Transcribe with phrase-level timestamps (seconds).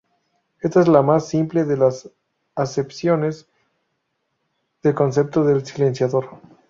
[0.61, 2.09] Esta es la más simple de las
[2.55, 3.47] acepciones
[4.81, 6.39] del concepto del silenciador.